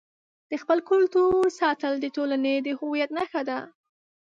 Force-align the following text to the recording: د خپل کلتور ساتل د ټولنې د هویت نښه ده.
د 0.49 0.51
خپل 0.61 0.77
کلتور 0.89 1.43
ساتل 1.59 1.93
د 1.99 2.05
ټولنې 2.15 2.53
د 2.59 2.67
هویت 2.79 3.09
نښه 3.17 3.41
ده. 3.49 3.59